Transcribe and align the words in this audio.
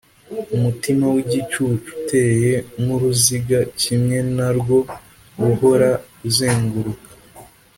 Umutima 0.55 1.05
w’igicucu 1.13 1.59
uteye 1.93 2.51
nk’uruziga, 2.81 3.59
kimwe 3.79 4.17
na 4.35 4.49
rwo 4.57 4.77
uhora 5.49 5.89
uzenguruka. 6.27 7.09